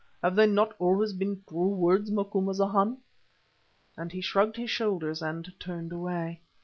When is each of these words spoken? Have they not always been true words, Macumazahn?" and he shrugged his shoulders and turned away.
Have 0.23 0.33
they 0.35 0.47
not 0.47 0.73
always 0.79 1.13
been 1.13 1.43
true 1.47 1.67
words, 1.75 2.09
Macumazahn?" 2.09 2.97
and 3.95 4.11
he 4.11 4.19
shrugged 4.19 4.55
his 4.57 4.71
shoulders 4.71 5.21
and 5.21 5.53
turned 5.59 5.91
away. 5.93 6.39